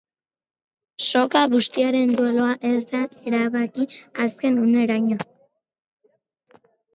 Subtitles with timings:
[1.07, 3.01] Soka bustiaren duelua ez da
[3.33, 3.85] erabaki
[4.25, 5.29] azken uneraino.